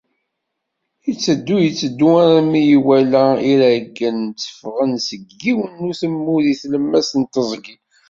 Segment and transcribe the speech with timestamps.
[1.11, 7.75] Itteddu, itteddu armi iwala iraggen tteﬀɣen-d seg yiwen n utemmu di tlemmast n teẓgi.